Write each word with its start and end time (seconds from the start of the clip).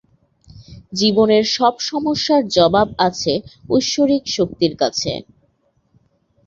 জীবনের 0.93 1.43
সব 1.55 1.73
সমস্যার 1.89 2.41
জবাব 2.55 2.87
আছে 3.07 3.33
ঐশ্বরিক 3.69 4.23
শক্তির 4.35 4.73
কাছে। 4.81 5.11